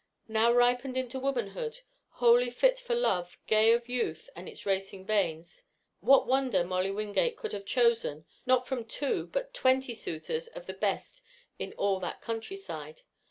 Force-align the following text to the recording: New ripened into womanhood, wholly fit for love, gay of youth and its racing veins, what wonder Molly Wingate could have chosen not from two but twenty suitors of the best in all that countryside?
New 0.27 0.51
ripened 0.51 0.97
into 0.97 1.19
womanhood, 1.19 1.81
wholly 2.13 2.49
fit 2.49 2.79
for 2.79 2.95
love, 2.95 3.37
gay 3.45 3.71
of 3.71 3.87
youth 3.87 4.31
and 4.35 4.49
its 4.49 4.65
racing 4.65 5.05
veins, 5.05 5.63
what 5.99 6.25
wonder 6.25 6.63
Molly 6.63 6.89
Wingate 6.89 7.37
could 7.37 7.53
have 7.53 7.65
chosen 7.67 8.25
not 8.43 8.65
from 8.65 8.83
two 8.83 9.27
but 9.27 9.53
twenty 9.53 9.93
suitors 9.93 10.47
of 10.47 10.65
the 10.65 10.73
best 10.73 11.21
in 11.59 11.73
all 11.73 11.99
that 11.99 12.19
countryside? 12.19 13.03